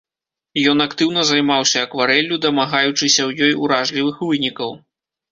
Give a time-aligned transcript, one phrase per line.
[0.69, 4.71] Ён актыўна займаўся акварэллю, дамагаючыся ў ёй уражлівых вынікаў.